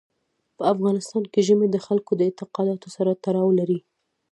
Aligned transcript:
په 0.57 0.63
افغانستان 0.73 1.23
کې 1.31 1.39
ژمی 1.47 1.67
د 1.71 1.77
خلکو 1.85 2.11
د 2.15 2.21
اعتقاداتو 2.27 2.87
سره 2.95 3.11
تړاو 3.23 3.49
لري. 3.59 3.79